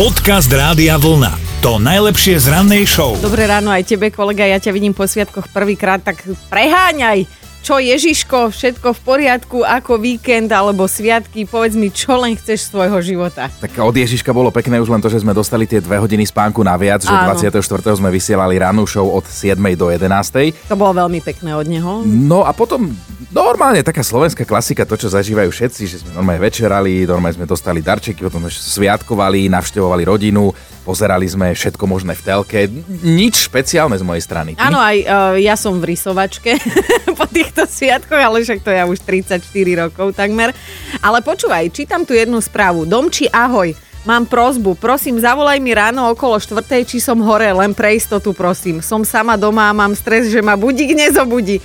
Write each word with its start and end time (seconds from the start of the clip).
Podcast 0.00 0.48
Rádia 0.48 0.96
Vlna. 0.96 1.60
To 1.60 1.76
najlepšie 1.76 2.40
z 2.40 2.48
rannej 2.48 2.88
show. 2.88 3.20
Dobré 3.20 3.44
ráno 3.44 3.68
aj 3.68 3.84
tebe, 3.84 4.08
kolega, 4.08 4.48
ja 4.48 4.56
ťa 4.56 4.72
vidím 4.72 4.96
po 4.96 5.04
sviatkoch 5.04 5.52
prvýkrát, 5.52 6.00
tak 6.00 6.24
preháňaj. 6.48 7.28
Čo 7.60 7.76
Ježiško, 7.76 8.48
všetko 8.48 8.96
v 8.96 9.00
poriadku, 9.04 9.60
ako 9.60 10.00
víkend 10.00 10.48
alebo 10.56 10.88
sviatky, 10.88 11.44
povedz 11.44 11.76
mi, 11.76 11.92
čo 11.92 12.16
len 12.16 12.32
chceš 12.32 12.64
z 12.64 12.68
svojho 12.72 12.96
života. 13.04 13.52
Tak 13.60 13.76
od 13.76 13.92
Ježiška 13.92 14.32
bolo 14.32 14.48
pekné 14.48 14.80
už 14.80 14.88
len 14.88 15.04
to, 15.04 15.12
že 15.12 15.20
sme 15.20 15.36
dostali 15.36 15.68
tie 15.68 15.84
dve 15.84 16.00
hodiny 16.00 16.24
spánku 16.24 16.64
naviac, 16.64 17.04
že 17.04 17.12
Áno. 17.12 17.36
24. 17.36 17.60
sme 18.00 18.08
vysielali 18.08 18.56
rannú 18.56 18.88
show 18.88 19.04
od 19.04 19.28
7. 19.28 19.52
do 19.76 19.92
11. 19.92 20.72
To 20.72 20.80
bolo 20.80 20.96
veľmi 20.96 21.20
pekné 21.20 21.52
od 21.52 21.68
neho. 21.68 22.00
No 22.08 22.48
a 22.48 22.56
potom 22.56 22.96
normálne 23.30 23.80
taká 23.86 24.02
slovenská 24.02 24.42
klasika, 24.42 24.82
to 24.82 24.98
čo 24.98 25.08
zažívajú 25.10 25.50
všetci, 25.50 25.82
že 25.86 25.96
sme 26.02 26.14
normálne 26.18 26.42
večerali, 26.42 27.06
normálne 27.06 27.38
sme 27.38 27.46
dostali 27.46 27.78
darčeky, 27.80 28.26
potom 28.26 28.46
sme 28.46 28.52
sviatkovali, 28.52 29.46
navštevovali 29.50 30.02
rodinu, 30.02 30.50
pozerali 30.82 31.26
sme 31.30 31.54
všetko 31.54 31.84
možné 31.86 32.18
v 32.18 32.22
telke. 32.26 32.58
Nič 33.06 33.46
špeciálne 33.46 33.94
z 33.94 34.04
mojej 34.04 34.22
strany. 34.26 34.50
Áno, 34.58 34.82
aj 34.82 34.96
uh, 35.06 35.34
ja 35.38 35.54
som 35.54 35.78
v 35.78 35.94
rysovačke 35.94 36.58
po 37.18 37.24
týchto 37.30 37.64
sviatkoch, 37.64 38.18
ale 38.18 38.42
však 38.42 38.60
to 38.66 38.70
ja 38.74 38.84
už 38.84 38.98
34 39.06 39.40
rokov 39.78 40.12
takmer. 40.18 40.50
Ale 40.98 41.22
počúvaj, 41.22 41.70
čítam 41.70 42.02
tu 42.02 42.12
jednu 42.12 42.42
správu. 42.42 42.84
Domči, 42.84 43.30
ahoj. 43.30 43.72
Mám 44.00 44.32
prozbu, 44.32 44.80
prosím, 44.80 45.20
zavolaj 45.20 45.60
mi 45.60 45.76
ráno 45.76 46.08
okolo 46.16 46.40
štvrtej, 46.40 46.88
či 46.88 47.04
som 47.04 47.20
hore, 47.20 47.52
len 47.52 47.76
pre 47.76 47.92
istotu, 47.92 48.32
prosím. 48.32 48.80
Som 48.80 49.04
sama 49.04 49.36
doma 49.36 49.68
a 49.68 49.76
mám 49.76 49.92
stres, 49.92 50.32
že 50.32 50.40
ma 50.40 50.56
budík 50.56 50.96
nezobudí. 50.96 51.60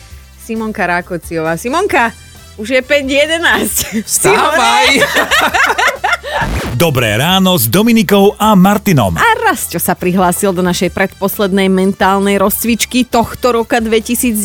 Simonka 0.45 0.85
Rákociová. 0.85 1.58
Simonka, 1.58 2.13
už 2.62 2.77
je 2.77 2.81
5.11. 2.86 4.05
Si 4.05 4.30
hore? 4.30 4.62
Stávaj! 4.62 4.90
Dobré 6.76 7.17
ráno 7.17 7.55
s 7.58 7.66
Dominikou 7.66 8.36
a 8.38 8.53
Martinom. 8.53 9.16
A 9.17 9.30
Rasťo 9.48 9.80
sa 9.81 9.95
prihlásil 9.98 10.52
do 10.53 10.62
našej 10.62 10.91
predposlednej 10.91 11.72
mentálnej 11.72 12.38
rozcvičky 12.38 13.08
tohto 13.08 13.55
roka 13.58 13.80
2019. 13.81 14.36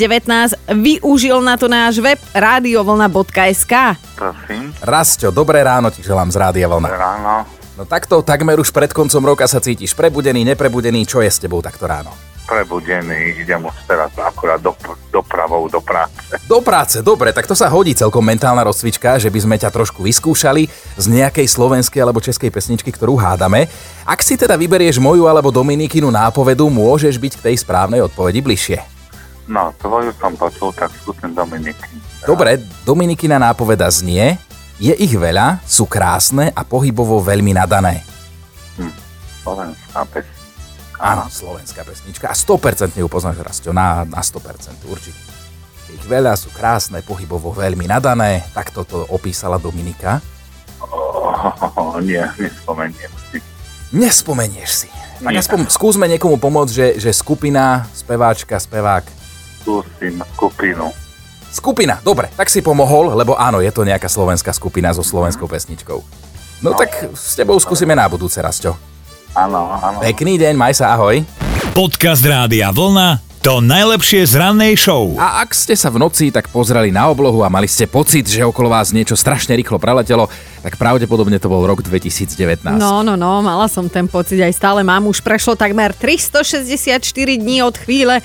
Využil 0.73 1.37
na 1.43 1.59
to 1.61 1.67
náš 1.69 1.99
web 2.01 2.17
radiovlna.sk. 2.33 3.99
Prosím, 4.17 4.73
Rasťo, 4.81 5.35
dobré 5.35 5.61
ráno 5.61 5.91
ti 5.93 6.01
želám 6.01 6.31
z 6.33 6.37
Rádia 6.39 6.71
Vlna. 6.71 6.89
ráno. 6.89 7.35
No 7.77 7.83
takto 7.85 8.23
takmer 8.23 8.57
už 8.57 8.71
pred 8.71 8.95
koncom 8.95 9.25
roka 9.27 9.45
sa 9.51 9.59
cítiš 9.59 9.93
prebudený, 9.99 10.45
neprebudený, 10.47 11.05
čo 11.05 11.21
je 11.25 11.29
s 11.33 11.41
tebou 11.43 11.59
takto 11.65 11.89
ráno? 11.89 12.15
Prebudený, 12.47 13.43
idem 13.43 13.63
už 13.63 13.75
teraz 13.87 14.11
akurát 14.21 14.61
do, 14.63 14.71
dopravou 15.41 15.73
do 15.73 15.81
práce. 15.81 16.21
Do 16.45 16.61
práce, 16.61 16.97
dobre, 17.01 17.33
tak 17.33 17.49
to 17.49 17.57
sa 17.57 17.73
hodí 17.73 17.97
celkom 17.97 18.21
mentálna 18.21 18.61
rozcvička, 18.61 19.17
že 19.17 19.33
by 19.33 19.41
sme 19.41 19.57
ťa 19.57 19.73
trošku 19.73 20.05
vyskúšali 20.05 20.69
z 21.01 21.05
nejakej 21.09 21.49
slovenskej 21.49 22.05
alebo 22.05 22.21
českej 22.21 22.53
pesničky, 22.53 22.93
ktorú 22.93 23.17
hádame. 23.17 23.65
Ak 24.05 24.21
si 24.21 24.37
teda 24.37 24.61
vyberieš 24.61 25.01
moju 25.01 25.25
alebo 25.25 25.49
Dominikinu 25.49 26.13
nápovedu, 26.13 26.69
môžeš 26.69 27.17
byť 27.17 27.33
k 27.41 27.45
tej 27.49 27.57
správnej 27.65 28.05
odpovedi 28.05 28.45
bližšie. 28.45 28.79
No, 29.49 29.73
tvoju 29.81 30.13
som 30.21 30.37
počul, 30.37 30.77
tak 30.77 30.93
skúsim 31.01 31.33
Dominiky. 31.33 31.89
Dobre, 32.29 32.61
Dominikina 32.85 33.41
nápoveda 33.41 33.89
znie, 33.89 34.37
je 34.77 34.93
ich 34.93 35.17
veľa, 35.17 35.65
sú 35.65 35.89
krásne 35.89 36.53
a 36.53 36.63
pohybovo 36.69 37.19
veľmi 37.25 37.57
nadané. 37.57 38.05
Slovenská 39.41 40.05
pesnička. 40.05 40.41
Áno, 41.01 41.25
slovenská 41.33 41.81
pesnička 41.81 42.27
a 42.29 42.37
100% 42.37 42.93
ju 43.01 43.09
poznáš, 43.09 43.41
Rastio, 43.41 43.73
na, 43.73 44.05
na 44.05 44.21
100% 44.21 44.85
určite. 44.85 45.30
Ich 45.91 46.05
veľa, 46.07 46.39
sú 46.39 46.55
krásne, 46.55 47.03
pohybovo 47.03 47.51
veľmi 47.51 47.87
nadané, 47.91 48.47
tak 48.55 48.71
toto 48.71 49.05
opísala 49.11 49.59
Dominika. 49.59 50.23
Oh, 50.81 51.99
nie, 51.99 52.23
nespomeniem 52.39 53.13
si. 53.31 53.39
Nespomenieš 53.91 54.87
si. 54.87 54.89
Tak 55.21 55.33
Nie. 55.35 55.43
aspoň 55.43 55.69
skúsme 55.69 56.07
niekomu 56.09 56.41
pomôcť, 56.41 56.73
že, 56.73 56.87
že 56.97 57.11
skupina, 57.13 57.85
speváčka, 57.93 58.57
spevák. 58.57 59.05
Skúsim 59.61 60.23
skupinu. 60.39 60.95
Skupina, 61.51 61.99
dobre, 62.01 62.31
tak 62.39 62.47
si 62.47 62.63
pomohol, 62.63 63.13
lebo 63.19 63.35
áno, 63.35 63.59
je 63.59 63.69
to 63.75 63.83
nejaká 63.83 64.07
slovenská 64.07 64.55
skupina 64.55 64.95
so 64.95 65.03
slovenskou 65.03 65.51
pesničkou. 65.51 65.99
No 66.63 66.77
tak 66.79 67.11
s 67.11 67.35
tebou 67.35 67.59
skúsime 67.59 67.99
na 67.99 68.07
budúce, 68.07 68.39
Rasťo. 68.39 68.73
Áno, 69.35 69.75
áno. 69.75 69.99
Pekný 69.99 70.39
deň, 70.39 70.55
maj 70.55 70.79
sa, 70.79 70.95
ahoj. 70.95 71.23
Podcast 71.75 72.23
Rádia 72.23 72.71
Vlna. 72.71 73.30
To 73.41 73.65
najlepšie 73.65 74.29
z 74.29 74.37
rannej 74.37 74.77
show. 74.77 75.17
A 75.17 75.41
ak 75.41 75.57
ste 75.57 75.73
sa 75.73 75.89
v 75.89 75.97
noci 75.97 76.29
tak 76.29 76.53
pozreli 76.53 76.93
na 76.93 77.09
oblohu 77.09 77.41
a 77.41 77.49
mali 77.49 77.65
ste 77.65 77.89
pocit, 77.89 78.29
že 78.29 78.45
okolo 78.45 78.69
vás 78.69 78.93
niečo 78.93 79.17
strašne 79.17 79.57
rýchlo 79.57 79.81
preletelo, 79.81 80.29
tak 80.61 80.77
pravdepodobne 80.77 81.41
to 81.41 81.49
bol 81.49 81.65
rok 81.65 81.81
2019. 81.81 82.37
No, 82.77 83.01
no, 83.01 83.17
no, 83.17 83.41
mala 83.41 83.65
som 83.65 83.89
ten 83.89 84.05
pocit, 84.13 84.37
aj 84.45 84.53
stále 84.53 84.85
mám. 84.85 85.09
Už 85.09 85.25
prešlo 85.25 85.57
takmer 85.57 85.97
364 85.97 87.01
dní 87.41 87.65
od 87.65 87.81
chvíle, 87.81 88.21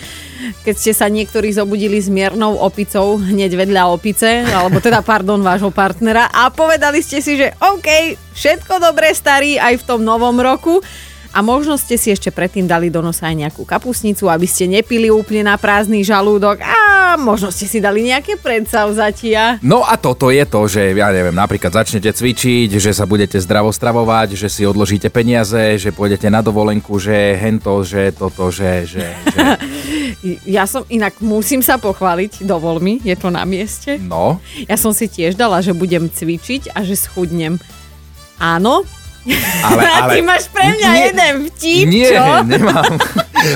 keď 0.68 0.76
ste 0.76 0.92
sa 0.92 1.08
niektorí 1.08 1.48
zobudili 1.56 1.96
s 1.96 2.12
miernou 2.12 2.60
opicou 2.60 3.16
hneď 3.16 3.56
vedľa 3.56 3.96
opice, 3.96 4.44
alebo 4.52 4.84
teda, 4.84 5.00
pardon, 5.00 5.40
vášho 5.40 5.72
partnera 5.72 6.28
a 6.28 6.52
povedali 6.52 7.00
ste 7.00 7.24
si, 7.24 7.40
že 7.40 7.56
OK, 7.64 8.20
všetko 8.36 8.84
dobré 8.84 9.16
starý 9.16 9.64
aj 9.64 9.80
v 9.80 9.84
tom 9.88 10.04
novom 10.04 10.36
roku. 10.44 10.84
A 11.36 11.44
možno 11.44 11.76
ste 11.76 12.00
si 12.00 12.16
ešte 12.16 12.32
predtým 12.32 12.64
dali 12.64 12.88
do 12.88 13.04
nosa 13.04 13.28
aj 13.28 13.36
nejakú 13.36 13.68
kapusnicu, 13.68 14.32
aby 14.32 14.48
ste 14.48 14.72
nepili 14.72 15.12
úplne 15.12 15.52
na 15.52 15.60
prázdny 15.60 16.00
žalúdok 16.00 16.64
a 16.64 17.20
možno 17.20 17.52
ste 17.52 17.68
si 17.68 17.84
dali 17.84 18.08
nejaké 18.08 18.40
predsavzatia. 18.40 19.60
No 19.60 19.84
a 19.84 20.00
toto 20.00 20.32
je 20.32 20.48
to, 20.48 20.64
že 20.72 20.96
ja 20.96 21.12
neviem, 21.12 21.36
napríklad 21.36 21.76
začnete 21.76 22.08
cvičiť, 22.08 22.80
že 22.80 22.96
sa 22.96 23.04
budete 23.04 23.36
zdravo 23.44 23.68
stravovať, 23.76 24.40
že 24.40 24.48
si 24.48 24.64
odložíte 24.64 25.12
peniaze, 25.12 25.76
že 25.76 25.92
pôjdete 25.92 26.32
na 26.32 26.40
dovolenku, 26.40 26.96
že 27.04 27.36
hento, 27.36 27.84
že 27.84 28.16
toto, 28.16 28.48
že, 28.48 28.88
že, 28.88 29.04
že. 29.36 29.44
Ja 30.48 30.66
som 30.66 30.82
inak 30.90 31.22
musím 31.22 31.62
sa 31.62 31.78
pochváliť, 31.78 32.48
dovol 32.50 32.82
mi, 32.82 32.98
je 33.04 33.14
to 33.14 33.30
na 33.30 33.46
mieste. 33.46 34.02
No, 34.02 34.42
Ja 34.66 34.74
som 34.74 34.90
si 34.90 35.06
tiež 35.06 35.38
dala, 35.38 35.62
že 35.62 35.76
budem 35.76 36.10
cvičiť 36.10 36.74
a 36.74 36.82
že 36.82 36.98
schudnem. 36.98 37.62
Áno, 38.42 38.88
ale, 39.68 39.82
ale... 39.82 40.12
ty 40.14 40.20
máš 40.22 40.46
pre 40.54 40.66
mňa 40.70 40.90
Nie. 40.94 41.04
jeden 41.10 41.34
vtip, 41.50 41.86
Nie, 41.90 42.10
čo? 42.14 42.24
nemám. 42.54 42.94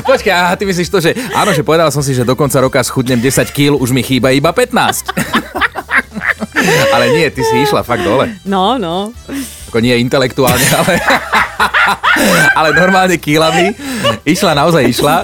Počkaj, 0.05 0.33
aha, 0.33 0.53
ty 0.57 0.63
myslíš 0.65 0.89
to, 0.89 0.99
že 1.01 1.13
áno, 1.33 1.53
že 1.53 1.61
povedal 1.61 1.89
som 1.93 2.01
si, 2.01 2.13
že 2.13 2.25
do 2.25 2.33
konca 2.33 2.57
roka 2.61 2.81
schudnem 2.81 3.21
10 3.21 3.49
kg, 3.53 3.77
už 3.77 3.89
mi 3.93 4.01
chýba 4.01 4.33
iba 4.33 4.49
15. 4.53 5.13
ale 6.95 7.05
nie, 7.13 7.27
ty 7.29 7.41
si 7.45 7.65
išla 7.65 7.85
fakt 7.85 8.01
dole. 8.05 8.37
No, 8.45 8.77
no. 8.81 9.13
Ako 9.69 9.77
nie 9.81 9.93
intelektuálne, 10.01 10.65
ale, 10.81 10.93
ale 12.57 12.69
normálne 12.73 13.21
kilami. 13.21 13.69
Išla, 14.25 14.57
naozaj 14.57 14.89
išla. 14.89 15.21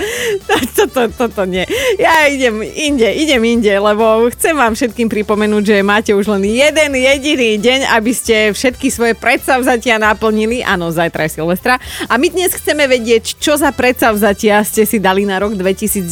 Toto, 0.86 1.10
toto 1.10 1.50
nie. 1.50 1.66
Ja 1.98 2.30
idem 2.30 2.62
inde, 2.62 3.10
idem 3.10 3.42
inde, 3.42 3.74
lebo 3.74 4.30
chcem 4.30 4.54
vám 4.54 4.78
všetkým 4.78 5.10
pripomenúť, 5.10 5.64
že 5.66 5.78
máte 5.82 6.12
už 6.14 6.30
len 6.30 6.46
jeden 6.46 6.92
jediný 6.94 7.58
deň, 7.58 7.80
aby 7.90 8.12
ste 8.14 8.54
všetky 8.54 8.94
svoje 8.94 9.18
predsavzatia 9.18 9.98
naplnili. 9.98 10.62
Áno, 10.62 10.94
zajtra 10.94 11.26
je 11.26 11.42
Silvestra. 11.42 11.82
A 12.06 12.22
my 12.22 12.30
dnes 12.30 12.54
chceme 12.54 12.86
vedieť, 12.86 13.42
čo 13.42 13.58
za 13.58 13.74
predsavzatia 13.74 14.62
ste 14.62 14.86
si 14.86 15.02
dali 15.02 15.26
na 15.26 15.42
rok 15.42 15.58
2019, 15.58 16.06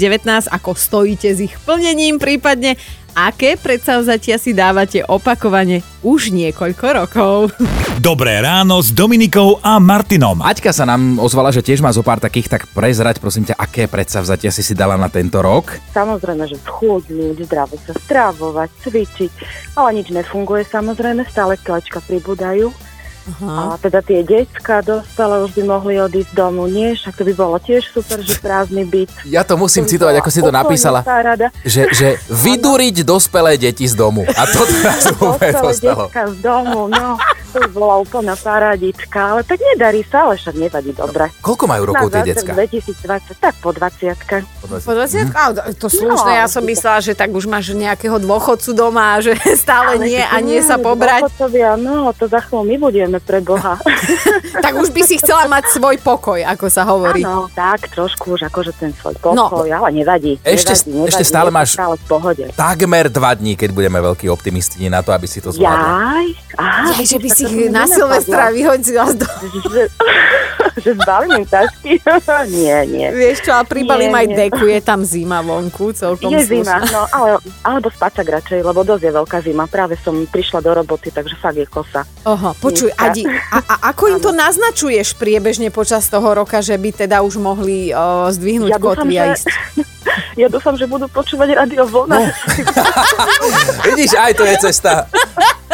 ako 0.50 0.74
stojíte 0.74 1.30
s 1.30 1.40
ich 1.46 1.54
plnením, 1.62 2.18
prípadne 2.18 2.74
aké 3.14 3.56
predsavzatia 3.58 4.42
si 4.42 4.58
dávate 4.58 5.06
opakovane 5.06 5.86
už 6.02 6.34
niekoľko 6.34 6.86
rokov. 6.94 7.38
Dobré 8.02 8.42
ráno 8.42 8.82
s 8.82 8.92
Dominikou 8.92 9.62
a 9.64 9.78
Martinom. 9.80 10.42
Aťka 10.44 10.74
sa 10.74 10.84
nám 10.84 11.22
ozvala, 11.22 11.54
že 11.54 11.64
tiež 11.64 11.80
má 11.80 11.94
zo 11.94 12.04
pár 12.04 12.20
takých, 12.20 12.52
tak 12.52 12.62
prezrať 12.74 13.22
prosím 13.22 13.48
ťa, 13.48 13.56
aké 13.56 13.86
predsavzatia 13.88 14.52
si 14.52 14.66
si 14.66 14.74
dala 14.76 15.00
na 15.00 15.08
tento 15.08 15.40
rok? 15.40 15.80
Samozrejme, 15.96 16.44
že 16.50 16.58
schudnúť, 16.66 17.48
zdravo 17.48 17.78
sa 17.80 17.94
stravovať, 17.96 18.70
cvičiť, 18.84 19.32
ale 19.80 20.02
nič 20.02 20.12
nefunguje 20.12 20.68
samozrejme, 20.68 21.24
stále 21.30 21.56
kilečka 21.62 22.04
pribúdajú. 22.04 22.93
A 23.44 23.80
teda 23.80 24.04
tie 24.04 24.20
decka 24.24 24.84
dostala, 24.84 25.44
už 25.48 25.56
by 25.56 25.64
mohli 25.64 25.96
odísť 25.96 26.36
domu, 26.36 26.68
nie? 26.68 26.92
Však 26.92 27.16
to 27.16 27.24
by 27.24 27.34
bolo 27.34 27.56
tiež 27.56 27.88
super, 27.96 28.20
že 28.20 28.36
prázdny 28.44 28.84
byt. 28.84 29.12
Ja 29.28 29.48
to 29.48 29.56
musím 29.56 29.88
citovať, 29.88 30.20
ako 30.20 30.30
si 30.30 30.40
to 30.44 30.52
napísala. 30.52 31.00
rada. 31.08 31.48
Že, 31.64 31.82
že 31.96 32.08
vyduriť 32.28 33.08
dospelé 33.08 33.56
deti 33.56 33.88
z 33.88 33.96
domu. 33.96 34.28
A 34.28 34.44
to 34.44 34.68
teraz 34.68 35.08
úplne 35.16 35.56
dostalo. 35.56 36.12
z 36.12 36.40
domu, 36.44 36.92
no, 36.92 37.16
to 37.54 37.62
by 37.64 37.70
bola 37.70 37.96
úplná 38.02 38.34
paradička, 38.34 39.38
ale 39.38 39.42
tak 39.46 39.62
nedarí 39.62 40.02
sa, 40.10 40.26
ale 40.26 40.42
však 40.42 40.56
nevadí 40.58 40.92
dobre. 40.98 41.30
Koľko 41.40 41.64
majú 41.70 41.84
rokov 41.94 42.10
tie 42.10 42.34
decka? 42.34 42.52
2020, 42.58 43.38
tak 43.38 43.54
po 43.62 43.70
20 43.70 44.18
Po 44.66 44.92
20? 44.92 45.30
Mm. 45.30 45.78
To 45.78 45.88
slušné, 45.88 46.42
ja 46.42 46.50
som 46.50 46.66
myslela, 46.66 47.00
že 47.06 47.14
tak 47.14 47.30
už 47.30 47.46
máš 47.46 47.78
nejakého 47.78 48.18
dôchodcu 48.18 48.70
doma, 48.74 49.22
že 49.22 49.38
stále 49.64 50.02
nie 50.02 50.20
a 50.20 50.36
nie 50.42 50.66
sa 50.66 50.82
pobrať. 50.82 51.30
No, 51.78 52.10
to 52.18 52.26
za 52.26 52.42
chvíľu 52.42 52.66
my 52.66 52.76
budeme 52.82 53.13
pre 53.18 53.40
Boha. 53.40 53.76
Tak 54.56 54.80
už 54.80 54.90
by 54.90 55.02
si 55.02 55.18
chcela 55.18 55.50
mať 55.50 55.66
svoj 55.72 55.98
pokoj, 56.00 56.40
ako 56.40 56.66
sa 56.68 56.86
hovorí. 56.86 57.20
Áno, 57.20 57.50
tak, 57.52 57.90
trošku 57.90 58.32
už 58.32 58.48
akože 58.48 58.72
ten 58.72 58.94
svoj 58.94 59.18
pokoj, 59.18 59.66
ale 59.66 59.90
nevadí. 59.92 60.38
Ešte- 60.40 60.72
nevadí, 60.78 60.94
nevadí, 60.94 61.10
ešte 61.10 61.24
stále 61.26 61.50
máš- 61.50 61.74
Stále 61.74 61.98
v 61.98 62.06
pohode. 62.06 62.44
Takmer 62.54 63.10
dva 63.10 63.34
dní, 63.34 63.54
keď 63.54 63.74
budeme 63.74 64.00
veľkí 64.00 64.30
optimisti 64.30 64.86
na 64.88 65.02
to, 65.02 65.10
aby 65.10 65.26
si 65.26 65.42
to 65.42 65.50
zvládla. 65.50 65.90
Jaj, 65.90 66.28
aha. 66.56 66.82
Aj, 66.92 67.04
že 67.04 67.18
by 67.18 67.30
si 67.30 67.44
ich 67.44 67.68
na. 67.68 67.84
Silvestra 67.84 68.50
vyhodila 68.50 69.10
z 69.10 69.16
domu. 69.20 69.48
Že- 70.74 70.98
zbalím 70.98 71.32
im 71.42 71.46
tašky. 71.46 71.92
nie, 72.56 72.78
nie. 72.88 73.08
Vieš 73.10 73.46
čo, 73.46 73.52
a 73.54 73.62
pribalím 73.62 74.10
Nie, 74.10 74.20
aj 74.20 74.28
nie. 74.28 74.36
deku, 74.38 74.66
je 74.66 74.80
tam 74.80 75.00
zima 75.02 75.40
vonku, 75.40 75.94
celkom 75.94 76.34
Je 76.34 76.42
zima, 76.46 76.82
slušná. 76.82 76.90
no 76.90 77.02
ale, 77.10 77.30
alebo 77.62 77.88
spacak 77.90 78.26
radšej, 78.26 78.60
lebo 78.62 78.82
dosť 78.82 79.04
je 79.06 79.12
veľká 79.14 79.38
zima. 79.42 79.64
Práve 79.66 79.98
som 80.02 80.26
prišla 80.26 80.60
do 80.60 80.72
roboty, 80.74 81.14
takže 81.14 81.36
fakt 81.38 81.58
je 81.58 81.68
kosa. 81.68 82.02
Oho, 82.26 82.58
počuj. 82.58 82.90
Adi, 82.96 83.26
a, 83.28 83.58
a 83.60 83.74
ako 83.92 84.04
im 84.08 84.20
to 84.20 84.32
naznačuješ 84.32 85.14
priebežne 85.14 85.70
počas 85.70 86.08
toho 86.08 86.26
roka, 86.34 86.62
že 86.62 86.74
by 86.74 87.06
teda 87.06 87.22
už 87.22 87.38
mohli 87.38 87.92
o, 87.92 88.30
zdvihnúť 88.30 88.72
Ja 88.72 88.80
kotvy 88.80 89.16
a 89.20 89.26
ísť? 89.34 89.48
Ja 90.34 90.46
dúfam, 90.50 90.74
že 90.78 90.86
budú 90.86 91.06
počúvať 91.10 91.54
Radio 91.56 91.86
Vlna. 91.86 92.18
No. 92.18 92.22
Vidíš, 93.88 94.14
aj 94.14 94.34
to 94.34 94.44
je 94.46 94.56
cesta. 94.62 95.10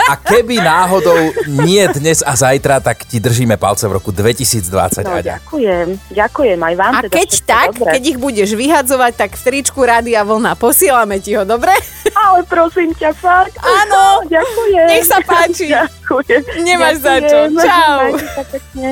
A 0.10 0.18
keby 0.18 0.58
náhodou 0.58 1.30
nie 1.46 1.86
dnes 1.94 2.26
a 2.26 2.34
zajtra, 2.34 2.82
tak 2.82 3.06
ti 3.06 3.22
držíme 3.22 3.62
palce 3.62 3.86
v 3.86 3.94
roku 3.94 4.10
2020, 4.10 5.06
No, 5.06 5.14
Aďa. 5.14 5.38
ďakujem, 5.38 5.88
ďakujem 6.10 6.58
aj 6.58 6.74
vám. 6.74 6.92
A 6.92 7.00
teda 7.06 7.14
keď 7.14 7.30
tak, 7.46 7.68
dobré. 7.78 7.92
keď 7.94 8.04
ich 8.08 8.18
budeš 8.18 8.50
vyhadzovať, 8.58 9.14
tak 9.16 9.38
v 9.38 9.42
tričku 9.46 9.86
Rádia 9.86 10.26
Vlna 10.26 10.58
posielame 10.58 11.22
ti 11.22 11.38
ho, 11.38 11.46
dobre? 11.46 11.78
Ale 12.10 12.42
prosím 12.44 12.90
ťa, 12.98 13.14
fakt. 13.14 13.54
Áno. 13.62 14.26
Ďakujem. 14.26 14.86
Nech 14.90 15.06
sa 15.06 15.22
páči. 15.22 15.70
Ďakujem. 15.70 16.42
Nemáš 16.66 16.96
za 17.00 17.16
čo. 17.22 17.38
Ďakujem. 17.48 17.62
Čau. 17.62 18.02
Pekne. 18.50 18.90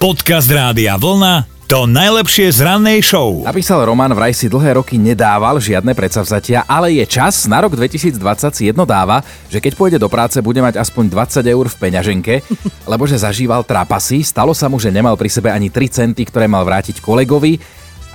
Podcast 0.00 0.48
Rádia 0.48 0.96
Vlna 0.96 1.57
to 1.68 1.84
najlepšie 1.84 2.48
z 2.48 2.64
rannej 2.64 3.04
show. 3.04 3.44
Napísal 3.44 3.84
Roman, 3.84 4.08
vraj 4.16 4.32
si 4.32 4.48
dlhé 4.48 4.80
roky 4.80 4.96
nedával 4.96 5.60
žiadne 5.60 5.92
predsavzatia, 5.92 6.64
ale 6.64 6.96
je 6.96 7.04
čas, 7.04 7.44
na 7.44 7.60
rok 7.60 7.76
2020 7.76 8.16
si 8.56 8.72
jedno 8.72 8.88
dáva, 8.88 9.20
že 9.52 9.60
keď 9.60 9.76
pôjde 9.76 9.98
do 10.00 10.08
práce, 10.08 10.40
bude 10.40 10.64
mať 10.64 10.80
aspoň 10.80 11.12
20 11.12 11.44
eur 11.44 11.68
v 11.68 11.76
peňaženke, 11.76 12.34
lebo 12.96 13.04
že 13.04 13.20
zažíval 13.20 13.68
trapasy, 13.68 14.24
stalo 14.24 14.56
sa 14.56 14.72
mu, 14.72 14.80
že 14.80 14.88
nemal 14.88 15.12
pri 15.20 15.28
sebe 15.28 15.52
ani 15.52 15.68
3 15.68 15.92
centy, 15.92 16.24
ktoré 16.24 16.48
mal 16.48 16.64
vrátiť 16.64 17.04
kolegovi. 17.04 17.60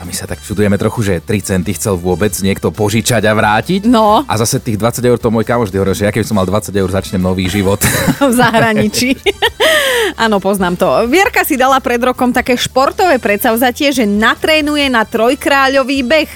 A 0.01 0.09
my 0.09 0.11
sa 0.17 0.25
tak 0.25 0.41
čudujeme 0.41 0.73
trochu, 0.81 1.05
že 1.05 1.21
3 1.21 1.53
centy 1.53 1.77
chcel 1.77 1.93
vôbec 1.93 2.33
niekto 2.41 2.73
požičať 2.73 3.21
a 3.29 3.37
vrátiť. 3.37 3.85
No. 3.85 4.25
A 4.25 4.33
zase 4.33 4.65
tých 4.65 4.81
20 4.81 4.97
eur 5.05 5.21
to 5.21 5.29
môj 5.29 5.45
kamoš 5.45 5.69
vždy 5.69 5.77
hovoril, 5.77 5.93
že 5.93 6.09
ja 6.09 6.11
keby 6.11 6.25
som 6.25 6.41
mal 6.41 6.49
20 6.49 6.73
eur, 6.73 6.89
začnem 6.89 7.21
nový 7.21 7.45
život. 7.45 7.77
v 8.17 8.33
zahraničí. 8.33 9.13
Áno, 10.17 10.37
poznám 10.37 10.77
to. 10.77 10.87
Vierka 11.09 11.41
si 11.41 11.57
dala 11.57 11.81
pred 11.81 12.01
rokom 12.01 12.29
také 12.29 12.53
športové 12.53 13.17
predsavzatie, 13.17 13.89
že 13.89 14.05
natrénuje 14.05 14.89
na 14.89 15.05
trojkráľový 15.05 15.99
beh. 16.05 16.31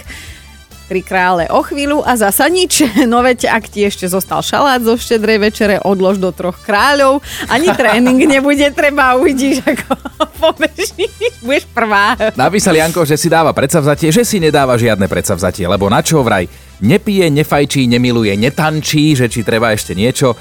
Tri 0.87 1.03
krále 1.03 1.51
o 1.51 1.59
chvíľu 1.59 1.99
a 2.07 2.15
zasa 2.15 2.47
nič. 2.47 2.79
No 3.11 3.19
veď, 3.19 3.51
ak 3.51 3.67
ti 3.67 3.83
ešte 3.83 4.07
zostal 4.07 4.39
šalát 4.39 4.79
zo 4.79 4.95
štedrej 4.95 5.51
večere, 5.51 5.75
odlož 5.83 6.15
do 6.15 6.31
troch 6.31 6.55
kráľov. 6.63 7.19
Ani 7.51 7.67
tréning 7.75 8.17
nebude 8.39 8.71
treba, 8.71 9.19
uvidíš, 9.19 9.61
ako 9.67 9.99
pobežíš. 10.41 11.43
Budeš 11.43 11.67
prvá. 11.75 12.15
Napísal 12.39 12.79
Janko, 12.79 13.03
že 13.03 13.19
si 13.19 13.27
dáva 13.27 13.51
predsavzatie, 13.51 14.15
že 14.15 14.23
si 14.23 14.39
nedáva 14.39 14.79
žiadne 14.79 15.11
predsavzatie, 15.11 15.67
lebo 15.67 15.91
na 15.91 15.99
čo 15.99 16.23
vraj 16.23 16.47
nepije, 16.79 17.27
nefajčí, 17.35 17.83
nemiluje, 17.89 18.33
netančí, 18.39 19.11
že 19.17 19.27
či 19.27 19.43
treba 19.43 19.75
ešte 19.75 19.91
niečo. 19.91 20.39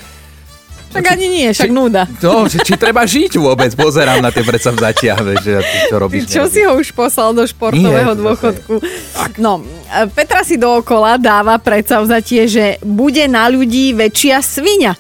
Tak 0.97 1.13
ani 1.13 1.27
nie, 1.29 1.49
však 1.53 1.69
núda. 1.69 2.09
No, 2.19 2.49
že 2.49 2.65
či 2.65 2.75
treba 2.75 3.05
žiť 3.05 3.37
vôbec, 3.37 3.69
pozerám 3.77 4.25
na 4.25 4.33
tie 4.33 4.41
predsavzatia, 4.41 5.13
vieš, 5.27 5.41
že 5.45 5.55
ty 5.61 5.77
čo 5.85 5.97
Ty 5.97 6.01
robíš. 6.01 6.23
čo 6.25 6.45
si 6.49 6.65
ho 6.65 6.73
už 6.75 6.91
poslal 6.91 7.31
do 7.31 7.45
športového 7.45 8.13
Nie, 8.13 8.19
dôchodku? 8.19 8.81
No, 9.37 9.61
e, 9.87 10.09
Petra 10.09 10.41
si 10.41 10.57
dookola 10.57 11.21
dáva 11.21 11.61
predsavzatie, 11.61 12.49
že 12.49 12.65
bude 12.81 13.29
na 13.29 13.47
ľudí 13.47 13.93
väčšia 13.93 14.41
svinia. 14.41 14.97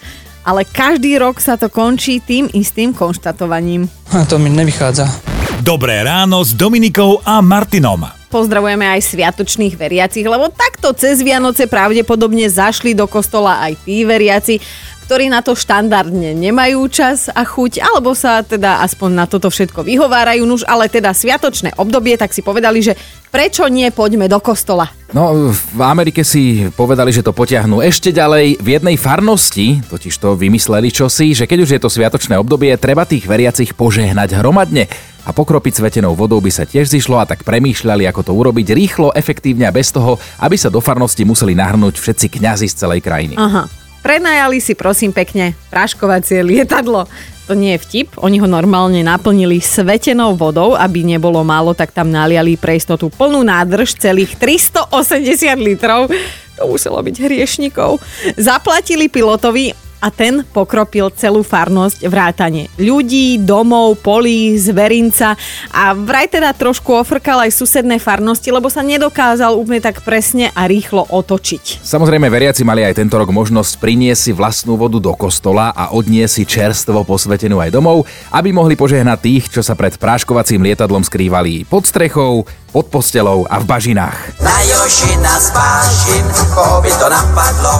Ale 0.47 0.63
každý 0.63 1.19
rok 1.19 1.43
sa 1.43 1.59
to 1.59 1.67
končí 1.67 2.23
tým 2.23 2.47
istým 2.53 2.95
konštatovaním. 2.95 3.91
A 4.15 4.23
to 4.23 4.39
mi 4.39 4.47
nevychádza. 4.47 5.11
Dobré 5.59 6.07
ráno 6.07 6.39
s 6.45 6.55
Dominikou 6.55 7.19
a 7.25 7.43
Martinom. 7.43 8.07
Pozdravujeme 8.31 8.87
aj 8.87 9.07
sviatočných 9.07 9.75
veriacich, 9.75 10.23
lebo 10.23 10.47
takto 10.47 10.95
cez 10.95 11.19
Vianoce 11.19 11.67
pravdepodobne 11.67 12.47
zašli 12.47 12.93
do 12.93 13.11
kostola 13.11 13.59
aj 13.65 13.75
tí 13.83 14.07
veriaci, 14.07 14.61
ktorí 15.07 15.31
na 15.31 15.39
to 15.39 15.55
štandardne 15.55 16.35
nemajú 16.35 16.91
čas 16.91 17.31
a 17.31 17.47
chuť, 17.47 17.79
alebo 17.79 18.11
sa 18.11 18.43
teda 18.43 18.83
aspoň 18.83 19.11
na 19.15 19.25
toto 19.31 19.47
všetko 19.47 19.87
vyhovárajú, 19.87 20.43
nuž, 20.43 20.67
ale 20.67 20.91
teda 20.91 21.15
sviatočné 21.15 21.79
obdobie, 21.79 22.19
tak 22.19 22.35
si 22.35 22.43
povedali, 22.43 22.83
že 22.83 22.99
prečo 23.31 23.71
nie 23.71 23.87
poďme 23.95 24.27
do 24.27 24.43
kostola. 24.43 24.91
No, 25.15 25.55
v 25.55 25.81
Amerike 25.81 26.27
si 26.27 26.67
povedali, 26.75 27.15
že 27.15 27.23
to 27.23 27.31
potiahnú 27.31 27.79
ešte 27.79 28.11
ďalej. 28.11 28.59
V 28.59 28.69
jednej 28.75 28.99
farnosti 28.99 29.79
totiž 29.87 30.19
to 30.19 30.35
vymysleli 30.35 30.91
čosi, 30.91 31.39
že 31.39 31.47
keď 31.47 31.59
už 31.63 31.71
je 31.79 31.81
to 31.81 31.87
sviatočné 31.87 32.35
obdobie, 32.35 32.75
treba 32.75 33.07
tých 33.07 33.31
veriacich 33.31 33.79
požehnať 33.79 34.43
hromadne. 34.43 34.91
A 35.27 35.31
pokropiť 35.31 35.83
svetenou 35.83 36.19
vodou 36.19 36.43
by 36.43 36.51
sa 36.51 36.67
tiež 36.67 36.91
zišlo 36.91 37.19
a 37.19 37.27
tak 37.27 37.47
premýšľali, 37.47 38.07
ako 38.11 38.31
to 38.31 38.33
urobiť 38.35 38.75
rýchlo, 38.75 39.15
efektívne 39.15 39.71
a 39.71 39.75
bez 39.75 39.95
toho, 39.95 40.19
aby 40.43 40.59
sa 40.59 40.71
do 40.71 40.83
farnosti 40.83 41.23
museli 41.23 41.55
nahrnúť 41.55 41.99
všetci 41.99 42.27
kňazi 42.39 42.67
z 42.67 42.75
celej 42.75 43.03
krajiny. 43.07 43.39
Aha. 43.39 43.86
Prenajali 44.07 44.63
si 44.63 44.79
prosím 44.79 45.11
pekne 45.11 45.59
práškovacie 45.67 46.39
lietadlo. 46.47 47.11
To 47.51 47.59
nie 47.59 47.75
je 47.75 47.83
vtip, 47.83 48.15
oni 48.23 48.39
ho 48.39 48.47
normálne 48.47 49.03
naplnili 49.03 49.59
svetenou 49.59 50.39
vodou, 50.39 50.79
aby 50.79 51.03
nebolo 51.03 51.43
málo, 51.43 51.75
tak 51.75 51.91
tam 51.91 52.15
naliali 52.15 52.55
pre 52.55 52.79
istotu 52.79 53.11
plnú 53.11 53.43
nádrž 53.43 53.99
celých 53.99 54.39
380 54.39 55.59
litrov. 55.59 56.07
To 56.55 56.71
muselo 56.71 57.03
byť 57.03 57.19
hriešnikov. 57.19 57.99
Zaplatili 58.39 59.11
pilotovi 59.11 59.75
a 60.01 60.09
ten 60.13 60.45
pokropil 60.55 61.11
celú 61.17 61.41
farnosť 61.41 62.07
vrátane 62.07 62.69
ľudí, 62.77 63.41
domov, 63.41 64.01
polí, 64.01 64.55
zverinca 64.61 65.35
a 65.73 65.97
vraj 65.97 66.29
teda 66.29 66.53
trošku 66.53 66.93
ofrkal 66.93 67.45
aj 67.45 67.55
susedné 67.55 67.99
farnosti, 67.99 68.53
lebo 68.53 68.69
sa 68.69 68.85
nedokázal 68.85 69.57
úplne 69.57 69.81
tak 69.81 70.05
presne 70.05 70.53
a 70.53 70.69
rýchlo 70.69 71.09
otočiť. 71.09 71.81
Samozrejme, 71.83 72.29
veriaci 72.29 72.63
mali 72.63 72.85
aj 72.85 73.01
tento 73.01 73.17
rok 73.17 73.33
možnosť 73.33 73.81
priniesť 73.81 74.21
si 74.21 74.33
vlastnú 74.33 74.77
vodu 74.77 75.01
do 75.01 75.13
kostola 75.17 75.73
a 75.73 75.93
odniesť 75.97 76.33
si 76.33 76.45
čerstvo 76.45 77.03
posvetenú 77.07 77.59
aj 77.63 77.73
domov, 77.73 78.05
aby 78.33 78.53
mohli 78.53 78.77
požehnať 78.77 79.19
tých, 79.23 79.45
čo 79.49 79.63
sa 79.65 79.73
pred 79.79 79.97
práškovacím 79.97 80.63
lietadlom 80.63 81.03
skrývali 81.05 81.65
pod 81.67 81.89
strechou, 81.89 82.45
pod 82.77 82.93
postelou 82.93 83.49
a 83.49 83.57
v 83.57 83.65
bažinách. 83.65 84.37
Na 84.45 84.61
Jošina 84.61 85.41
z 85.41 85.49
Vážin, 85.57 86.27
koho 86.53 86.85
by 86.85 86.93
to 86.93 87.09
napadlo, 87.09 87.73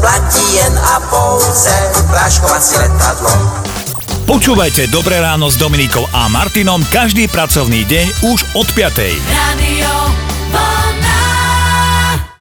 platí 0.00 0.44
jen 0.60 0.76
a 0.76 1.00
pouze 1.08 1.72
práškovací 2.12 2.76
letadlo. 2.84 3.32
Počúvajte 4.28 4.92
Dobré 4.92 5.24
ráno 5.24 5.48
s 5.48 5.56
Dominikou 5.56 6.04
a 6.12 6.28
Martinom 6.28 6.84
každý 6.92 7.32
pracovný 7.32 7.88
deň 7.88 8.28
už 8.28 8.44
od 8.52 8.68
5. 8.76 8.92
Radio. 9.32 9.92